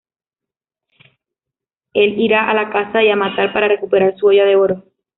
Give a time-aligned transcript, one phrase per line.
[1.93, 4.83] Él irá a la caza y a matar para recuperar su olla de oro.